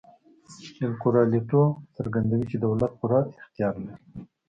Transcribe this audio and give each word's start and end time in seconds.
اېل 0.79 0.93
کورالیټو 1.01 1.63
څرګندوي 1.95 2.45
چې 2.51 2.57
دولت 2.65 2.91
پوره 2.99 3.19
اختیار 3.39 3.73
لري. 3.85 4.03